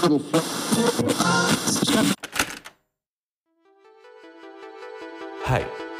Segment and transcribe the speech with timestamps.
[0.00, 0.08] Hai,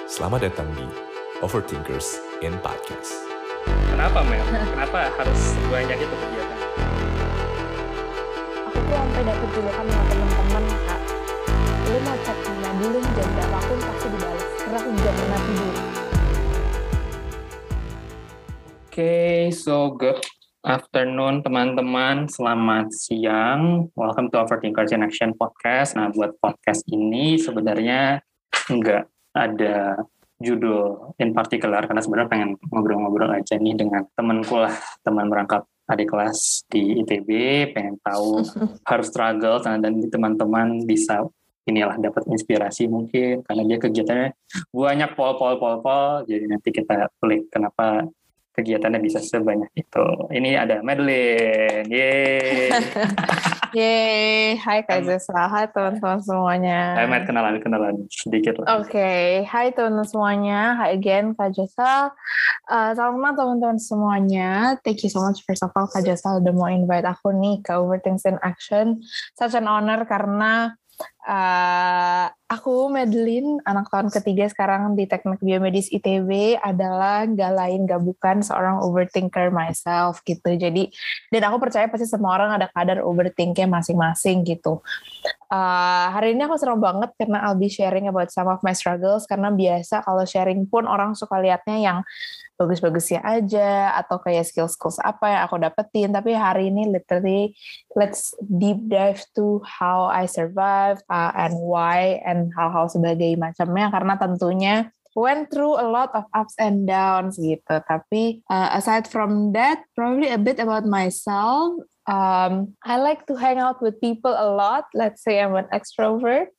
[0.09, 0.89] selamat datang di
[1.45, 3.29] Overthinkers in Podcast.
[3.93, 4.41] Kenapa Mel?
[4.73, 6.59] Kenapa harus banyak itu kegiatan?
[8.73, 11.01] aku tuh sampai dapet julukan sama teman-teman kak
[11.93, 15.77] lu mau chat mana dulu jam berapapun pasti dibalas karena aku juga pernah tidur
[18.91, 20.19] Oke, so good
[20.61, 22.29] afternoon teman-teman.
[22.29, 23.89] Selamat siang.
[23.97, 25.97] Welcome to Overthinkers in Action Podcast.
[25.97, 28.21] Nah, buat podcast ini sebenarnya
[28.69, 30.05] nggak ada
[30.41, 34.73] judul in particular karena sebenarnya pengen ngobrol-ngobrol aja nih dengan temanku lah,
[35.05, 37.29] teman merangkap adik kelas di ITB,
[37.77, 38.45] pengen tahu
[38.91, 41.25] harus struggle dan dan teman-teman bisa
[41.69, 44.29] inilah dapat inspirasi mungkin karena dia kegiatannya
[44.73, 48.09] banyak pol-pol pol-pol jadi nanti kita klik kenapa
[48.55, 50.07] kegiatannya bisa sebanyak itu.
[50.31, 51.87] Ini ada Madeline.
[51.87, 52.71] Yeay.
[53.71, 56.99] Yeay, hai Kak Zesa, hai teman-teman semuanya.
[56.99, 58.83] Hai Matt, kenalan, kenalan sedikit lah.
[58.83, 60.75] Oke, hai teman-teman semuanya.
[60.75, 62.11] Hi again, Kak Jasa.
[62.67, 64.75] Uh, salam kenal teman-teman semuanya.
[64.83, 67.71] Thank you so much first of all, Kak Jasa udah mau invite aku nih ke
[67.71, 69.07] Overthink in Action.
[69.39, 70.75] Such an honor karena
[71.27, 78.03] uh, aku Madeline, anak tahun ketiga sekarang di Teknik Biomedis ITB adalah gak lain gak
[78.03, 80.57] bukan seorang overthinker myself gitu.
[80.57, 80.91] Jadi
[81.31, 84.81] dan aku percaya pasti semua orang ada kadar overthinknya masing-masing gitu.
[85.51, 89.27] Uh, hari ini aku senang banget karena I'll be sharing about some of my struggles
[89.27, 91.99] karena biasa kalau sharing pun orang suka liatnya yang
[92.61, 97.57] bagus-bagusnya aja atau kayak skills-skills apa yang aku dapetin tapi hari ini literally
[97.97, 104.15] let's deep dive to how I survive uh, and why and hal-hal sebagai macamnya karena
[104.17, 104.77] tentunya
[105.19, 110.31] went through a lot of ups and downs gitu tapi uh, aside from that probably
[110.31, 111.75] a bit about myself
[112.11, 114.91] um, I like to hang out with people a lot.
[114.91, 116.51] Let's say I'm an extrovert.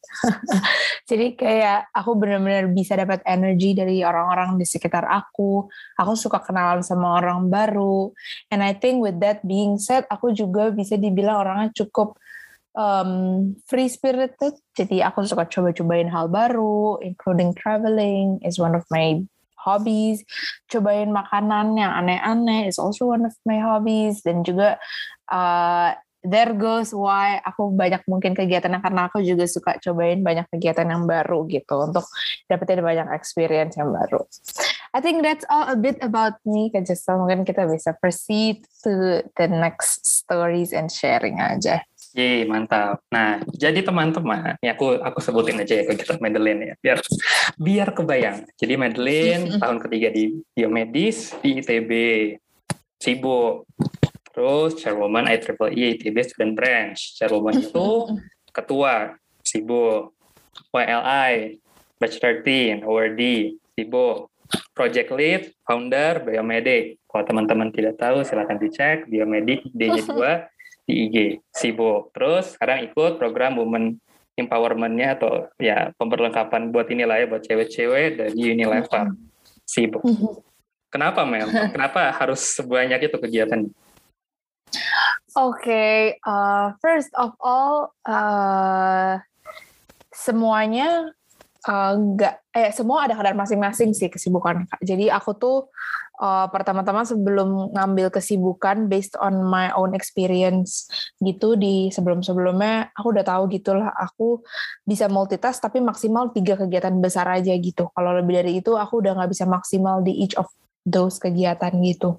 [1.12, 5.68] Jadi kayak aku benar-benar bisa dapat energi dari orang-orang di sekitar aku.
[6.00, 8.16] Aku suka kenalan sama orang baru.
[8.48, 12.16] And I think with that being said, aku juga bisa dibilang orangnya cukup
[12.76, 14.56] um, free spirited.
[14.76, 19.20] Jadi aku suka coba-cobain hal baru, including traveling is one of my
[19.62, 20.26] hobbies.
[20.72, 24.26] Cobain makanan yang aneh-aneh is also one of my hobbies.
[24.26, 24.82] Dan juga
[25.30, 30.86] uh, there goes why aku banyak mungkin kegiatan karena aku juga suka cobain banyak kegiatan
[30.86, 32.06] yang baru gitu untuk
[32.46, 34.22] dapetin banyak experience yang baru.
[34.94, 36.70] I think that's all a bit about me.
[36.70, 41.82] Kak mungkin kita bisa proceed to the next stories and sharing aja.
[42.12, 43.00] Yeay, mantap.
[43.08, 46.98] Nah, jadi teman-teman, ya aku aku sebutin aja ya kegiatan Madeline ya, biar
[47.56, 48.44] biar kebayang.
[48.60, 51.92] Jadi Madeline tahun ketiga di biomedis di ITB,
[53.00, 53.64] sibuk.
[54.32, 57.00] Terus chairwoman IEEE ITB Student Branch.
[57.00, 57.88] Chairwoman itu
[58.52, 60.12] ketua, sibuk.
[60.76, 61.64] YLI,
[61.96, 63.22] batch 13, ORD,
[63.76, 64.28] sibuk.
[64.76, 67.00] Project lead, founder, Biomedik.
[67.08, 69.08] Kalau teman-teman tidak tahu, silahkan dicek.
[69.08, 70.12] Biomedik D-nya 2
[70.92, 71.18] di IG,
[71.56, 72.12] sibuk.
[72.12, 73.96] Terus sekarang ikut program Women
[74.36, 79.16] Empowerment-nya atau ya pemberlengkapan buat inilah ya, buat cewek-cewek dari Unilever.
[79.64, 80.04] Sibuk.
[80.92, 81.48] Kenapa Mel?
[81.72, 83.72] Kenapa harus sebanyak itu kegiatan?
[85.32, 85.96] Oke, okay,
[86.28, 89.16] uh, first of all, uh,
[90.12, 91.16] semuanya
[91.62, 94.82] nggak uh, eh semua ada kadar masing-masing sih kesibukan kak.
[94.82, 95.58] Jadi aku tuh
[96.18, 100.90] uh, pertama-tama sebelum ngambil kesibukan based on my own experience
[101.22, 104.42] gitu di sebelum-sebelumnya aku udah tahu gitulah aku
[104.90, 107.94] bisa multitask tapi maksimal tiga kegiatan besar aja gitu.
[107.94, 110.50] Kalau lebih dari itu aku udah nggak bisa maksimal di each of
[110.82, 112.18] those kegiatan gitu.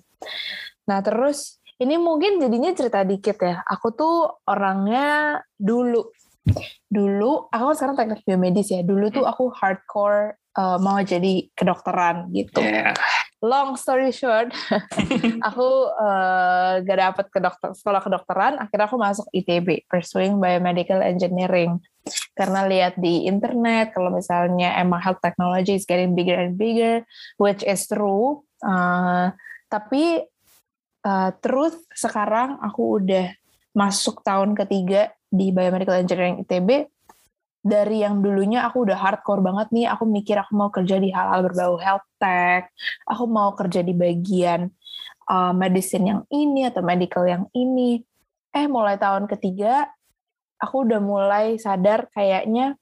[0.86, 3.59] Nah terus ini mungkin jadinya cerita dikit ya.
[3.66, 6.14] Aku tuh orangnya dulu
[6.91, 8.80] dulu aku kan sekarang teknik biomedis ya.
[8.82, 12.60] Dulu tuh aku hardcore uh, mau jadi kedokteran gitu.
[12.62, 12.94] Yeah.
[13.42, 14.54] long story short
[15.50, 18.54] aku uh, gak dapet ke dokter sekolah kedokteran.
[18.62, 21.83] Akhirnya aku masuk ITB pursuing biomedical engineering.
[22.39, 27.03] Karena lihat di internet kalau misalnya emang health technology is getting bigger and bigger
[27.39, 29.30] which is true uh,
[29.71, 30.22] tapi
[31.06, 33.33] uh, truth sekarang aku udah
[33.72, 36.84] masuk tahun ketiga di Biomedical Engineering ITB
[37.62, 41.46] dari yang dulunya aku udah hardcore banget nih aku mikir aku mau kerja di hal-hal
[41.46, 42.68] berbau health tech
[43.06, 44.68] aku mau kerja di bagian
[45.30, 48.02] uh, medicine yang ini atau medical yang ini
[48.52, 49.88] eh mulai tahun ketiga
[50.58, 52.74] aku udah mulai sadar kayaknya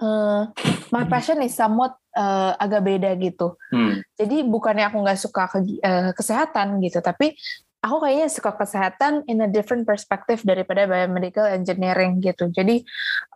[0.00, 0.48] uh,
[0.92, 3.60] my passion is somewhat uh, agak beda gitu.
[3.68, 4.00] Hmm.
[4.16, 7.36] Jadi bukannya aku nggak suka ke, uh, kesehatan gitu, tapi
[7.82, 12.46] aku kayaknya suka kesehatan in a different perspective daripada biomedical engineering gitu.
[12.54, 12.86] Jadi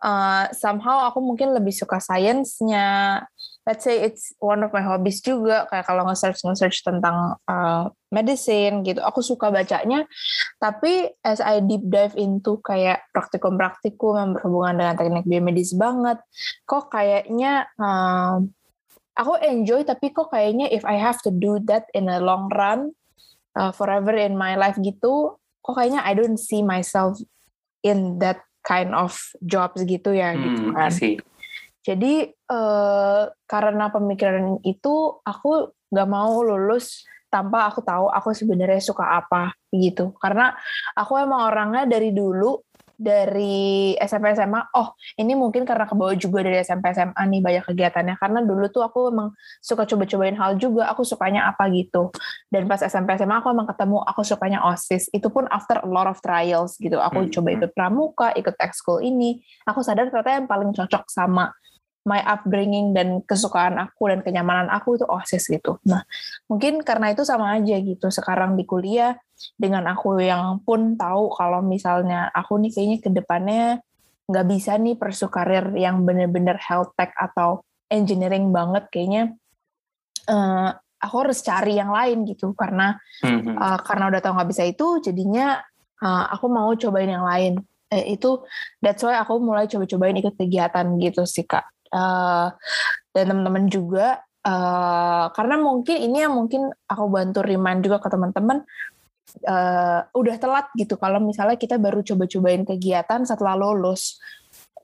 [0.01, 3.21] uh, somehow aku mungkin lebih suka sainsnya.
[3.67, 8.87] Let's say it's one of my hobbies juga kayak kalau nge-search nge-search tentang uh, medicine
[8.87, 9.03] gitu.
[9.03, 10.07] Aku suka bacanya.
[10.63, 16.23] Tapi as I deep dive into kayak praktikum-praktikum yang berhubungan dengan teknik biomedis banget,
[16.63, 18.39] kok kayaknya uh,
[19.19, 22.95] aku enjoy tapi kok kayaknya if I have to do that in a long run
[23.57, 27.17] uh, forever in my life gitu kok kayaknya I don't see myself
[27.81, 30.91] in that kind of jobs gitu ya hmm, gitu kan.
[31.83, 32.13] jadi
[32.51, 39.51] uh, karena pemikiran itu aku nggak mau lulus tanpa aku tahu aku sebenarnya suka apa
[39.75, 40.15] gitu.
[40.19, 40.55] Karena
[40.95, 42.66] aku emang orangnya dari dulu
[42.97, 48.15] dari SMP SMA oh ini mungkin karena kebawa juga dari SMP SMA nih banyak kegiatannya.
[48.17, 52.09] Karena dulu tuh aku emang suka coba-cobain hal juga aku sukanya apa gitu.
[52.49, 55.13] Dan pas SMP SMA aku emang ketemu aku sukanya OSIS.
[55.13, 56.97] Itu pun after a lot of trials gitu.
[56.97, 57.31] Aku hmm.
[57.31, 59.45] coba ikut pramuka ikut ekskul ini.
[59.69, 61.53] Aku sadar ternyata yang paling cocok sama
[62.07, 65.75] my upbringing dan kesukaan aku dan kenyamanan aku itu OSIS gitu.
[65.83, 66.07] Nah,
[66.47, 68.07] mungkin karena itu sama aja gitu.
[68.07, 69.19] Sekarang di kuliah
[69.59, 73.83] dengan aku yang pun tahu kalau misalnya aku nih kayaknya ke depannya
[74.27, 79.23] nggak bisa nih persu karir yang bener-bener health tech atau engineering banget kayaknya
[80.27, 84.99] uh, aku harus cari yang lain gitu karena uh, karena udah tahu nggak bisa itu
[84.99, 85.61] jadinya
[86.03, 87.53] uh, aku mau cobain yang lain
[87.93, 88.43] eh, itu
[88.83, 92.47] that's why aku mulai coba-cobain ikut kegiatan gitu sih kak uh,
[93.11, 98.63] dan teman-teman juga uh, karena mungkin ini yang mungkin aku bantu remind juga ke teman-teman
[99.47, 100.95] uh, udah telat gitu.
[100.95, 104.17] Kalau misalnya kita baru coba-cobain kegiatan setelah lulus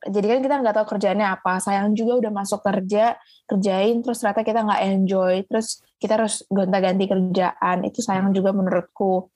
[0.04, 1.64] jadi kan kita nggak tahu kerjaannya apa.
[1.64, 3.16] Sayang juga udah masuk kerja
[3.48, 7.88] kerjain terus ternyata kita nggak enjoy terus kita harus gonta-ganti kerjaan.
[7.88, 9.32] Itu sayang juga menurutku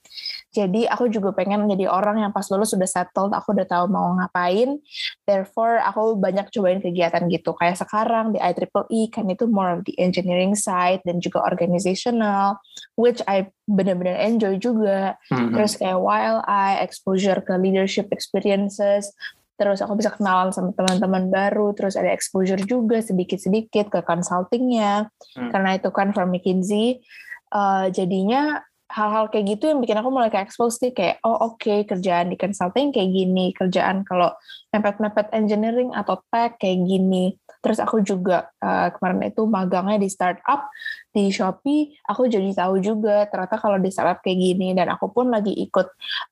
[0.57, 4.17] jadi aku juga pengen menjadi orang yang pas lulus sudah settled aku udah tahu mau
[4.17, 4.81] ngapain.
[5.29, 7.53] Therefore aku banyak cobain kegiatan gitu.
[7.53, 12.57] Kayak sekarang di IEEE kan itu more of the engineering side dan juga organizational
[12.97, 15.21] which I benar-benar enjoy juga.
[15.29, 15.53] Mm-hmm.
[15.53, 19.13] terus kayak while I exposure ke leadership experiences.
[19.57, 25.49] Terus aku bisa kenalan sama teman-teman baru, terus ada exposure juga sedikit-sedikit ke consultingnya, hmm.
[25.49, 27.01] karena itu kan from McKinsey,
[27.49, 31.59] uh, jadinya hal-hal kayak gitu yang bikin aku mulai kayak expose sih kayak oh oke
[31.59, 34.31] okay, kerjaan di consulting kayak gini kerjaan kalau
[34.71, 37.35] mepet-mepet engineering atau tech kayak gini.
[37.63, 40.69] Terus aku juga uh, kemarin itu magangnya di startup
[41.11, 44.75] di Shopee aku jadi tahu juga ternyata kalau di startup kayak gini.
[44.77, 45.87] Dan aku pun lagi ikut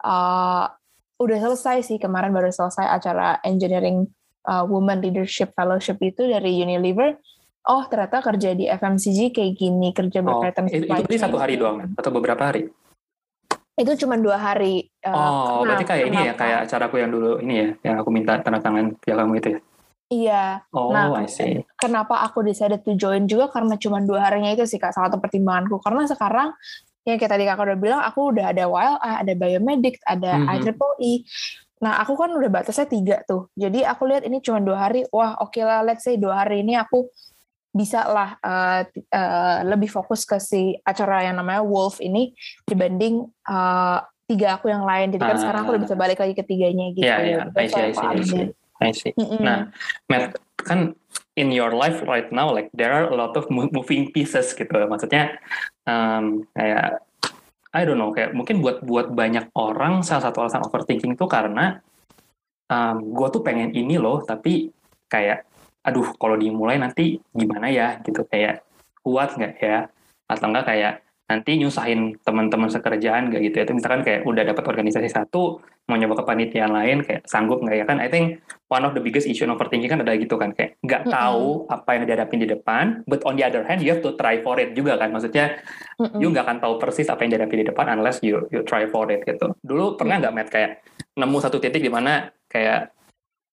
[0.06, 0.66] uh,
[1.16, 4.08] udah selesai sih kemarin baru selesai acara engineering
[4.48, 7.16] uh, woman leadership fellowship itu dari Unilever
[7.66, 11.94] oh ternyata kerja di FMCG kayak gini kerja oh, berkaitan itu, itu satu hari doang
[11.98, 12.70] atau beberapa hari
[13.76, 17.32] itu cuma dua hari uh, oh kenapa, berarti kayak ini ya kayak acaraku yang dulu
[17.44, 19.62] ini ya yang aku minta tanda tangan piala kamu itu ya
[20.06, 20.62] Iya.
[20.70, 21.66] Oh, nah, I see.
[21.82, 25.18] kenapa aku decided to join juga karena cuma dua harinya itu sih kak salah satu
[25.18, 25.82] pertimbanganku.
[25.82, 26.54] Karena sekarang
[27.10, 30.54] yang kayak tadi kakak udah bilang aku udah ada WLA, ada biomedic, ada mm -hmm.
[30.62, 31.14] IEEE.
[31.82, 33.50] Nah aku kan udah batasnya tiga tuh.
[33.58, 35.10] Jadi aku lihat ini cuma dua hari.
[35.10, 37.10] Wah oke okay lah, let's say dua hari ini aku
[37.76, 42.32] bisa lah uh, uh, lebih fokus ke si acara yang namanya Wolf ini
[42.64, 45.12] dibanding uh, tiga aku yang lain.
[45.12, 47.04] Jadi kan uh, sekarang aku udah bisa balik lagi ke tiganya gitu.
[47.04, 47.42] Iya, iya.
[47.52, 48.46] I see, I see, I see.
[48.80, 49.14] I see.
[49.20, 49.40] Mm -hmm.
[49.44, 49.60] Nah,
[50.08, 50.96] Matt, kan
[51.36, 55.36] in your life right now like there are a lot of moving pieces gitu maksudnya
[55.84, 57.04] um, kayak
[57.76, 61.84] I don't know kayak mungkin buat buat banyak orang salah satu alasan overthinking itu karena
[62.72, 64.72] um, gue tuh pengen ini loh tapi
[65.12, 65.44] kayak
[65.86, 68.66] aduh kalau dimulai nanti gimana ya gitu kayak
[69.06, 69.86] kuat nggak ya
[70.26, 70.94] atau enggak kayak
[71.26, 73.64] nanti nyusahin teman-teman sekerjaan gak gitu ya.
[73.66, 75.58] Itu misalkan kayak udah dapat organisasi satu,
[75.90, 77.98] mau nyoba kepanitiaan lain, kayak sanggup nggak ya kan?
[77.98, 81.10] I think one of the biggest issue overthinking kan ada gitu kan, kayak nggak mm
[81.10, 81.18] -hmm.
[81.18, 84.38] tahu apa yang dihadapin di depan, but on the other hand you have to try
[84.46, 85.10] for it juga kan.
[85.10, 85.58] Maksudnya
[85.98, 86.20] mm -hmm.
[86.22, 89.10] you nggak akan tahu persis apa yang dihadapi di depan unless you you try for
[89.10, 89.50] it gitu.
[89.66, 90.86] Dulu pernah nggak Matt kayak
[91.18, 92.94] nemu satu titik di mana kayak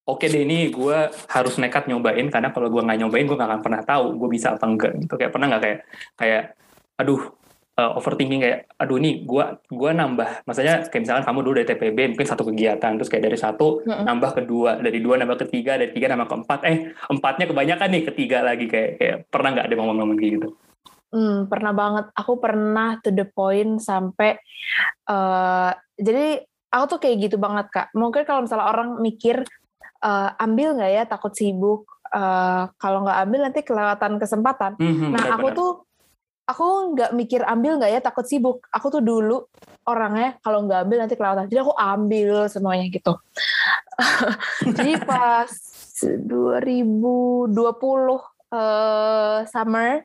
[0.06, 3.62] oke deh ini gue harus nekat nyobain karena kalau gue nggak nyobain gue nggak akan
[3.62, 5.78] pernah tahu gue bisa apa enggak gitu kayak pernah nggak kayak
[6.18, 6.42] kayak
[6.98, 7.22] aduh
[7.78, 11.98] uh, overthinking kayak aduh ini gue gua nambah maksudnya kayak misalkan kamu dulu dari TPB
[12.14, 14.04] mungkin satu kegiatan terus kayak dari satu mm-hmm.
[14.04, 16.76] nambah kedua dari dua nambah ketiga dari tiga nambah keempat eh
[17.08, 20.50] empatnya kebanyakan nih ketiga lagi kayak kayak pernah nggak ada momen-momen kayak gitu
[21.12, 22.08] Hmm, pernah banget.
[22.16, 24.40] Aku pernah to the point sampai
[25.12, 25.68] uh,
[26.00, 26.40] jadi
[26.72, 27.92] aku tuh kayak gitu banget kak.
[27.92, 29.44] Mungkin kalau misalnya orang mikir
[30.02, 31.02] uh, ambil nggak ya?
[31.06, 31.88] Takut sibuk.
[32.12, 34.76] Uh, kalau nggak ambil nanti kelewatan kesempatan.
[34.76, 35.56] Mm-hmm, nah aku benar.
[35.56, 35.72] tuh
[36.44, 38.00] aku nggak mikir ambil nggak ya?
[38.04, 38.68] Takut sibuk.
[38.68, 39.48] Aku tuh dulu
[39.88, 41.48] orangnya kalau nggak ambil nanti kelewatan.
[41.48, 43.16] Jadi aku ambil semuanya gitu.
[44.76, 45.48] Jadi pas
[46.02, 48.18] 2020 uh,
[48.52, 50.02] eh, summer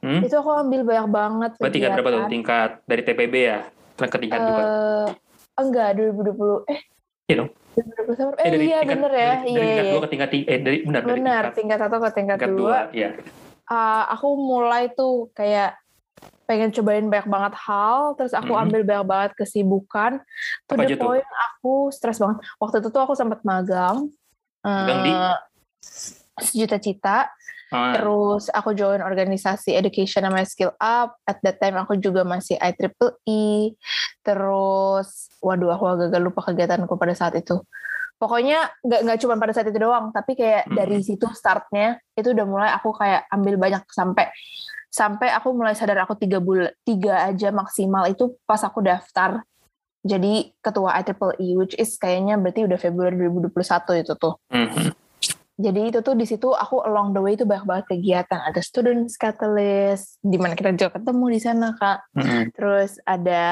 [0.00, 0.22] hmm?
[0.24, 2.30] itu aku ambil banyak banget Berarti tingkat berapa tuh?
[2.30, 3.60] tingkat dari TPB ya?
[3.98, 4.62] Ke tingkat uh, dua
[5.60, 6.80] enggak 2020 eh
[7.30, 7.50] you dong.
[7.52, 9.84] know eh, eh dari iya tingkat, bener ya dari, dari iya, tingkat iya.
[9.84, 10.02] dua iya.
[10.02, 10.52] ke tingkat 3.
[10.52, 13.08] eh dari benar benar dari tingkat, tingkat satu ke tingkat, tingkat dua, dua ya.
[13.72, 15.82] uh, aku mulai tuh kayak
[16.46, 18.64] pengen cobain banyak banget hal terus aku mm-hmm.
[18.68, 20.12] ambil banyak banget kesibukan
[20.68, 21.46] to Apa the point tuh?
[21.48, 24.10] aku stres banget waktu itu tuh aku sempat magang
[24.60, 25.36] magang uh, di eh,
[26.38, 27.18] sejuta cita
[27.72, 31.16] Ah, terus aku join organisasi education namanya skill up.
[31.24, 33.74] At that time aku juga masih IEEE
[34.20, 37.58] terus waduh aku agak lupa kegiatanku pada saat itu.
[38.20, 40.76] Pokoknya nggak nggak cuma pada saat itu doang tapi kayak Hmm.
[40.78, 44.30] dari situ startnya itu udah mulai aku kayak ambil banyak sampai
[44.92, 49.40] sampai aku mulai sadar aku tiga bulan tiga aja maksimal itu pas aku daftar
[50.04, 54.34] jadi ketua IEEE which is kayaknya berarti udah Februari 2021 itu tuh.
[54.50, 55.01] Mhm.
[55.62, 58.42] Jadi itu tuh di situ aku along the way itu banyak banget kegiatan.
[58.42, 61.98] Ada students catalyst, di mana kita juga ketemu di sana kak.
[62.18, 62.42] Mhm.
[62.52, 63.44] Terus ada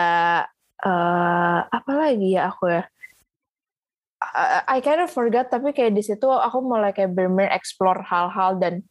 [0.80, 2.82] eh apa lagi ya aku ya?
[4.20, 8.60] I, I kind of forgot tapi kayak di situ aku mulai kayak benar explore hal-hal
[8.60, 8.84] dan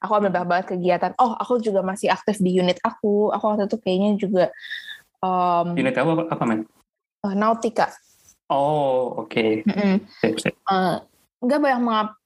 [0.00, 1.12] aku ambil banyak banget kegiatan.
[1.20, 3.28] Oh aku juga masih aktif di unit aku.
[3.34, 4.44] Aku waktu itu kayaknya juga
[5.20, 6.60] um, Unit apa, apa, apa men?
[7.24, 7.92] eh, nautika.
[8.50, 9.62] Oh, oke.
[9.62, 10.02] Mm-mm.
[10.18, 10.54] Sip, sip.
[10.56, 10.96] Eh,
[11.44, 11.80] nggak banyak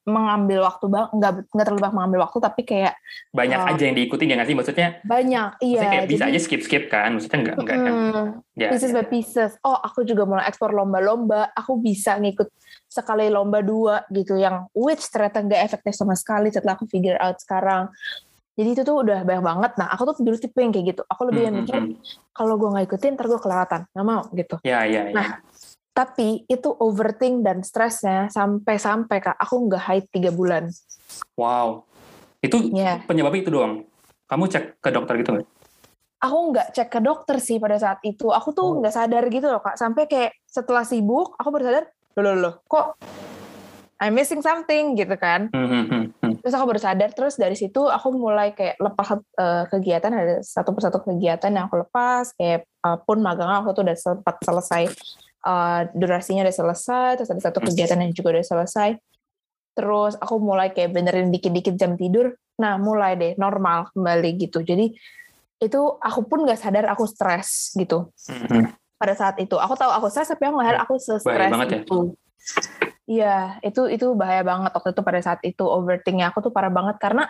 [0.04, 2.94] mengambil waktu bang nggak nggak terlalu banyak mengambil waktu tapi kayak
[3.32, 3.70] Banyak Oh.
[3.72, 4.56] aja yang diikutin ya nggak sih?
[4.56, 7.08] Maksudnya, banyak iya maksudnya kayak bisa jadi- aja skip-skip kan?
[7.12, 7.90] Maksudnya nggak, nggak kan?
[7.90, 8.94] Mm, Ya, pieces ya.
[8.94, 9.50] by pieces.
[9.60, 11.50] Oh, aku juga mulai ekspor lomba-lomba.
[11.52, 12.46] Aku bisa ngikut
[12.86, 17.34] sekali lomba dua gitu, yang which ternyata nggak efektif sama sekali setelah aku figure out
[17.36, 17.90] sekarang.
[18.54, 19.72] Jadi itu tuh udah banyak banget.
[19.74, 21.02] Nah, aku tuh dulu tipe yang kayak gitu.
[21.04, 21.98] Aku lebih yang mikir,
[22.30, 23.80] kalau gue nggak ikutin, ntar gue kelewatan.
[23.90, 24.56] Nggak mau gitu.
[24.62, 25.12] Ya, ya, ya.
[25.12, 25.28] Nah,
[25.94, 30.66] Tapi itu overthink dan stresnya sampai-sampai kak, aku nggak haid tiga bulan.
[31.38, 31.86] Wow.
[32.42, 32.98] Itu Ya.
[33.06, 33.86] penyebabnya itu doang.
[34.26, 35.48] Kamu cek ke dokter gitu nggak?
[36.24, 38.32] aku nggak cek ke dokter sih pada saat itu.
[38.32, 38.74] Aku tuh Oh.
[38.80, 39.76] nggak sadar gitu loh kak.
[39.76, 41.84] Sampai kayak setelah sibuk, aku baru sadar,
[42.16, 42.96] loh loh loh, kok
[44.00, 45.52] I'm missing something gitu kan.
[45.54, 45.84] Hmm, hmm,
[46.18, 46.32] hmm.
[46.42, 47.12] Terus aku baru sadar.
[47.14, 51.84] Terus dari situ aku mulai kayak lepas eh, kegiatan ada satu persatu kegiatan yang aku
[51.84, 52.32] lepas.
[52.34, 54.90] Kayak eh, pun magang aku tuh udah sempat selesai.
[55.44, 57.08] Eh, durasinya udah selesai.
[57.20, 57.68] Terus ada satu Hmm.
[57.68, 58.88] kegiatan yang juga udah selesai.
[59.74, 62.32] Terus aku mulai kayak benerin dikit-dikit jam tidur.
[62.58, 64.62] Nah mulai deh normal kembali gitu.
[64.62, 64.94] Jadi
[65.58, 69.54] itu aku pun nggak sadar aku stres gitu Hmm, pada saat itu.
[69.56, 71.78] Aku tahu aku stres tapi aku nggak sadar aku stres banget ya.
[71.82, 71.98] itu.
[73.04, 76.96] Iya, itu itu bahaya banget waktu itu pada saat itu overthinknya aku tuh parah banget
[76.96, 77.28] karena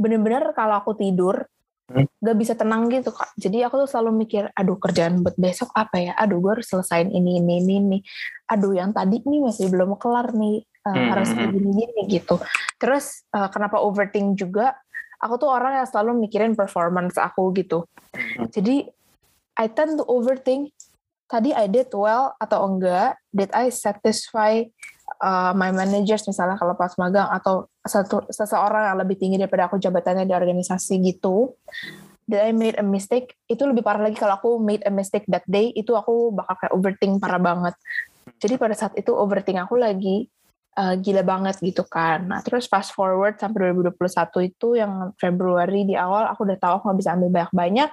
[0.00, 1.44] bener-bener kalau aku tidur
[1.92, 2.08] Hmm.
[2.24, 3.36] nggak bisa tenang gitu kak.
[3.36, 6.12] Jadi aku tuh selalu mikir, aduh kerjaan buat besok apa ya?
[6.16, 7.98] Aduh gue harus selesain ini ini ini ini.
[8.48, 12.02] Aduh yang tadi nih masih belum kelar nih, Eh, Hmm, harus hmm, kayak gini gini
[12.10, 12.36] gitu.
[12.74, 14.74] Terus eh, kenapa overthink juga?
[15.22, 17.86] Aku tuh orang yang selalu mikirin performance aku gitu.
[18.10, 18.50] Hmm.
[18.50, 18.90] Jadi
[19.62, 20.74] I tend to overthink.
[21.30, 23.14] Tadi I did well atau enggak?
[23.30, 24.66] Did I satisfy
[25.20, 29.76] uh, my managers misalnya kalau pas magang atau satu seseorang yang lebih tinggi daripada aku
[29.76, 31.52] jabatannya di organisasi gitu?
[32.24, 33.36] Did I made a mistake?
[33.50, 35.74] Itu lebih parah lagi kalau aku made a mistake that day.
[35.74, 37.74] Itu aku bakal kayak overthink parah banget.
[38.38, 40.30] Jadi pada saat itu overthink aku lagi
[40.78, 42.24] uh, gila banget gitu kan.
[42.30, 46.84] Nah terus fast forward sampai 2021 itu yang Februari di awal aku udah tahu aku
[46.92, 47.90] nggak bisa ambil banyak-banyak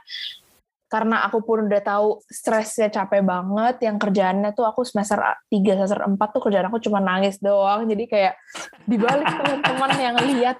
[0.89, 6.01] karena aku pun udah tahu stresnya capek banget yang kerjaannya tuh aku semester 3 semester
[6.01, 7.85] 4 tuh kerjaan aku cuma nangis doang.
[7.85, 8.33] Jadi kayak
[8.89, 10.57] dibalik teman-teman yang lihat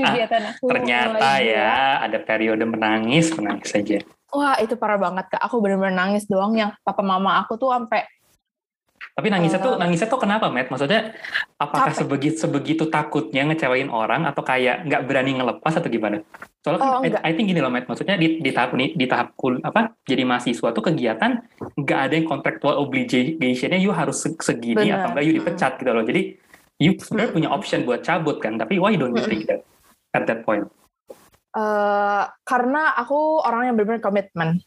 [0.00, 4.00] kegiatan aku Ternyata ya ada periode menangis, menangis saja.
[4.34, 5.42] wah itu parah banget kak.
[5.46, 6.56] Aku bener-bener nangis doang.
[6.58, 8.02] Yang papa mama aku tuh sampai
[9.14, 9.78] Tapi nangisnya tuh Eh.
[9.78, 10.74] nangisnya tuh kenapa, Matt?
[10.74, 11.14] Maksudnya
[11.54, 11.98] apakah Capek.
[12.02, 16.18] sebegitu sebegitu takutnya ngecewain orang atau kayak nggak berani ngelepas atau gimana?
[16.58, 17.22] Soalnya kan Oh, I, enggak.
[17.22, 17.86] I think gini loh, Matt.
[17.86, 19.94] Maksudnya di, di tahap ini di tahap kul apa?
[20.02, 21.30] Jadi mahasiswa tuh kegiatan
[21.78, 24.98] nggak ada yang contractual obligation-nya you harus se- segini Benar.
[24.98, 26.02] atau enggak you dipecat gitu loh.
[26.02, 26.20] Jadi
[26.76, 29.62] you sebenarnya punya option buat cabut kan, tapi why don't you take that
[30.12, 30.66] at that point?
[31.54, 34.58] eh, karena aku orang yang bener-bener komitmen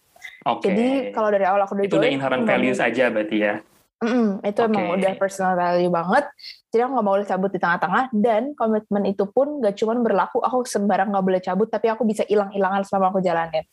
[0.47, 0.71] Oke.
[0.71, 3.59] jadi kalau dari awal aku udah itu udah inherent values aja berarti ya.
[3.97, 4.95] Mm, itu emang Oke.
[5.01, 6.29] udah personal value banget.
[6.69, 10.69] Jadi aku nggak boleh cabut di tengah-tengah dan komitmen itu pun gak cuma berlaku aku
[10.69, 13.65] sembarang nggak boleh cabut, tapi aku bisa hilang-hilangan selama aku jalanin.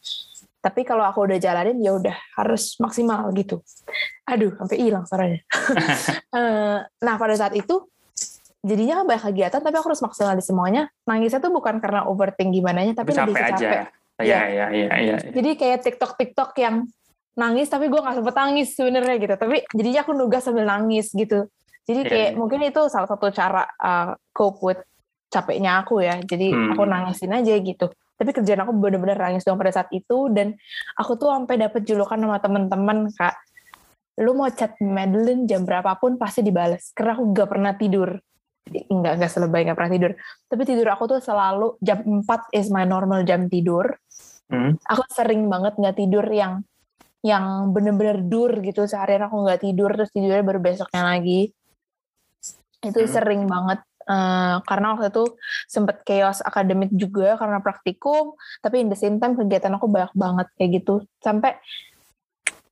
[0.65, 3.61] Tapi kalau aku udah jalanin ya udah harus maksimal gitu.
[4.25, 5.45] Aduh, sampai hilang suaranya.
[6.35, 7.87] Eh, nah pada saat itu
[8.65, 10.91] jadinya banyak kegiatan, tapi aku harus maksimal di semuanya.
[11.07, 13.55] Nangisnya tuh bukan karena overthink gimana Tapi tapi lebih capek aja.
[13.55, 13.87] capek.
[14.25, 15.17] Iya, iya, iya, iya.
[15.31, 16.87] Jadi kayak TikTok TikTok yang
[17.35, 19.35] nangis tapi gue nggak sempet nangis sebenarnya gitu.
[19.35, 21.47] Tapi jadinya aku nugas sambil nangis gitu.
[21.85, 22.39] Jadi Iya, kayak iya.
[22.39, 24.81] mungkin itu salah satu cara uh, cope with
[25.29, 26.17] capeknya aku ya.
[26.23, 26.73] Jadi Hmm.
[26.73, 27.91] aku nangisin aja gitu.
[28.15, 30.55] Tapi kerjaan aku bener-bener nangis dong pada saat itu dan
[30.95, 33.35] aku tuh sampai dapet julukan sama temen-temen kak.
[34.23, 38.15] Lu mau chat Madeline jam berapapun pasti dibales karena aku gak pernah tidur.
[38.65, 40.13] Enggak, enggak selebay gak pernah tidur.
[40.47, 43.99] Tapi tidur aku tuh selalu jam 4 is my normal jam tidur
[44.45, 44.77] Hmm.
[44.85, 46.61] aku sering banget nggak tidur yang
[47.25, 48.85] yang bener-bener dur gitu.
[48.85, 51.51] Seharian aku nggak tidur terus tidurnya baru besoknya lagi.
[52.85, 53.11] Itu Hmm.
[53.11, 53.81] sering banget.
[54.05, 55.25] Eh, karena waktu itu
[55.65, 60.47] sempet chaos akademik juga karena praktikum tapi in the same time kegiatan aku banyak banget
[60.61, 61.09] kayak gitu.
[61.25, 61.57] Sampai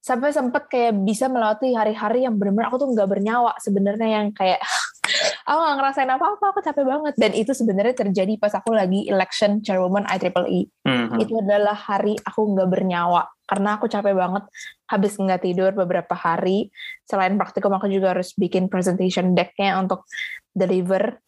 [0.04, 4.60] sampai sempet kayak bisa melewati hari-hari yang bener-bener aku tuh nggak bernyawa sebenarnya yang kayak
[5.42, 7.14] aku nggak ngerasain apa-apa aku capek banget.
[7.18, 11.20] Dan itu sebenarnya terjadi pas aku lagi election chairwoman IEEE Hmm.
[11.20, 14.44] itu adalah hari aku nggak bernyawa karena aku capek banget.
[14.88, 16.72] Habis nggak tidur beberapa hari
[17.04, 20.06] selain praktikum aku juga harus bikin presentation decknya untuk
[20.54, 21.20] deliver.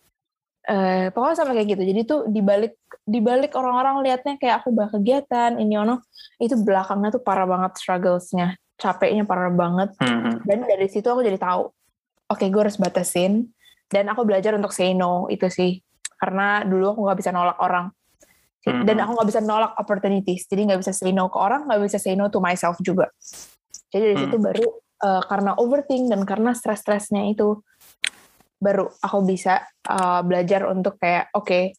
[0.64, 1.82] Eh, pokoknya sama kayak gitu.
[1.84, 6.00] Jadi tuh dibalik dibalik orang-orang liatnya kayak aku banyak kegiatan ini ono.
[6.40, 8.56] Itu belakangnya tuh parah banget strugglesnya.
[8.80, 9.92] Capeknya parah banget.
[10.00, 10.40] Hmm.
[10.48, 11.68] dan dari situ aku jadi tahu
[12.30, 13.53] oke gue harus batasin
[13.88, 15.80] dan aku belajar untuk say no itu sih.
[16.16, 17.92] Karena dulu aku nggak bisa nolak orang.
[18.64, 20.48] Dan aku nggak bisa nolak opportunities.
[20.48, 23.12] Jadi nggak bisa say no ke orang nggak bisa say no to myself juga.
[23.92, 24.24] Jadi dari Hmm.
[24.24, 24.66] situ baru
[25.04, 27.60] eh, karena overthink dan karena stres-stresnya itu
[28.56, 31.76] baru aku bisa eh, belajar untuk kayak oke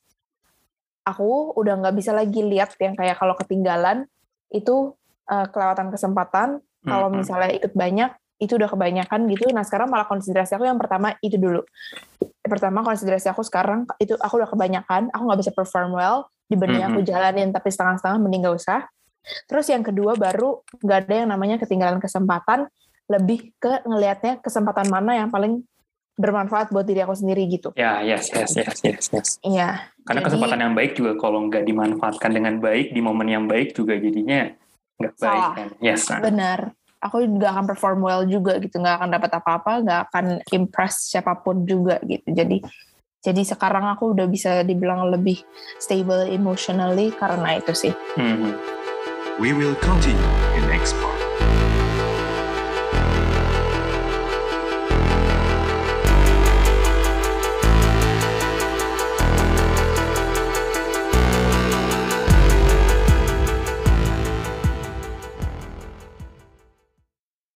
[1.10, 4.06] aku udah nggak bisa lagi lihat yang kayak kalau ketinggalan
[4.54, 4.94] itu
[5.26, 6.62] eh, kelewatan kesempatan.
[6.86, 11.16] Kalau misalnya ikut banyak itu udah kebanyakan gitu nah sekarang malah konsiderasi aku yang pertama
[11.20, 11.64] itu dulu
[12.42, 16.90] pertama konsiderasi aku sekarang itu aku udah kebanyakan aku nggak bisa perform well dibanding Mhm.
[16.92, 18.80] aku jalanin tapi setengah-setengah mending gak usah
[19.50, 22.70] terus yang kedua baru nggak ada yang namanya ketinggalan kesempatan
[23.10, 25.66] lebih ke ngelihatnya kesempatan mana yang paling
[26.16, 29.30] bermanfaat buat diri aku sendiri gitu Ya, yes, yes, yes, yes, yes.
[29.42, 33.50] iya Karena Jadi- kesempatan yang baik juga kalau nggak dimanfaatkan dengan baik di momen yang
[33.50, 34.54] baik juga jadinya
[34.96, 35.68] nggak baik kan.
[35.82, 36.06] Yes.
[36.08, 36.22] nah.
[36.22, 36.60] benar
[37.06, 41.38] aku nggak akan perform well juga gitu nggak akan dapat apa-apa nggak akan impress siapa
[41.38, 42.58] pun juga gitu jadi
[43.22, 45.42] jadi sekarang aku udah bisa dibilang lebih
[45.78, 48.76] stable emotionally karena itu sih Mhm.
[49.36, 50.75] We will continue in.